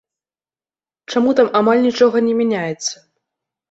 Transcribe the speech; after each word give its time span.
Чаму 1.13 1.35
там 1.41 1.53
амаль 1.63 1.85
нічога 1.87 2.27
не 2.31 2.37
мяняецца? 2.43 2.95